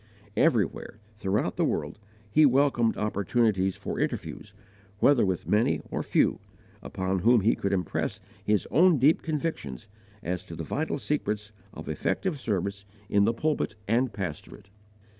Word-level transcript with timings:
Everywhere, 0.35 0.95
throughout 1.15 1.57
the 1.57 1.63
world, 1.63 1.99
he 2.31 2.43
welcomed 2.43 2.97
opportunities 2.97 3.75
for 3.75 3.99
interviews, 3.99 4.51
whether 4.97 5.23
with 5.23 5.47
many 5.47 5.79
or 5.91 6.01
few, 6.01 6.39
upon 6.81 7.19
whom 7.19 7.41
he 7.41 7.53
could 7.53 7.71
impress 7.71 8.19
his 8.43 8.67
own 8.71 8.97
deep 8.97 9.21
convictions 9.21 9.87
as 10.23 10.43
to 10.45 10.55
the 10.55 10.63
vital 10.63 10.97
secrets 10.97 11.51
of 11.71 11.87
effective 11.87 12.39
service 12.39 12.83
in 13.09 13.25
the 13.25 13.31
pulpit 13.35 13.75
and 13.87 14.11
pastorate. 14.11 14.69